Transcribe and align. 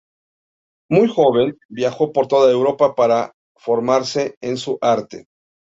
Muy 0.89 1.07
joven, 1.09 1.59
viajó 1.69 2.11
por 2.11 2.27
toda 2.27 2.51
Europa 2.51 2.95
para 2.95 3.33
formarse 3.55 4.33
en 4.41 4.57
su 4.57 4.79
arte. 4.81 5.27